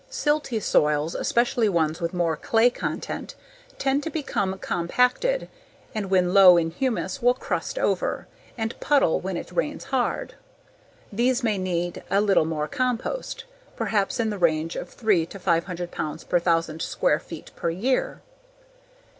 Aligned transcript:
Silty 0.09 0.59
soils, 0.59 1.13
especially 1.13 1.69
ones 1.69 2.01
with 2.01 2.11
more 2.11 2.35
clay 2.35 2.71
content, 2.71 3.35
tend 3.77 4.01
to 4.01 4.09
become 4.09 4.57
compacted 4.57 5.47
and 5.93 6.09
when 6.09 6.33
low 6.33 6.57
in 6.57 6.71
humus 6.71 7.21
will 7.21 7.35
crust 7.35 7.77
over 7.77 8.25
and 8.57 8.79
puddle 8.79 9.19
when 9.19 9.37
it 9.37 9.51
rains 9.51 9.83
hard. 9.83 10.33
These 11.13 11.43
may 11.43 11.59
need 11.59 12.03
a 12.09 12.19
little 12.19 12.45
more 12.45 12.67
compost, 12.67 13.43
perhaps 13.75 14.19
in 14.19 14.31
the 14.31 14.39
range 14.39 14.75
of 14.75 14.89
three 14.89 15.23
to 15.27 15.37
five 15.37 15.65
hundred 15.65 15.91
pounds 15.91 16.23
per 16.23 16.39
thousand 16.39 16.81
square 16.81 17.19
feet 17.19 17.51
per 17.55 17.69
year. 17.69 18.23